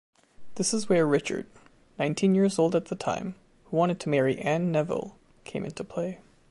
This 0.55 0.73
is 0.73 0.89
where 0.89 1.05
Richard, 1.05 1.45
nineteen 1.99 2.33
years 2.33 2.57
old 2.57 2.75
at 2.75 2.85
the 2.85 2.95
time, 2.95 3.35
who 3.65 3.77
wanted 3.77 3.99
to 3.99 4.09
marry 4.09 4.35
Anne 4.39 4.71
Neville, 4.71 5.15
came 5.43 5.63
into 5.63 5.83
play. 5.83 6.17